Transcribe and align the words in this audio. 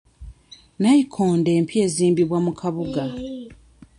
Nnayikondo 0.77 1.49
empya 1.59 1.79
ezimbibwa 1.85 2.37
mu 2.45 2.51
kabuga. 2.59 3.03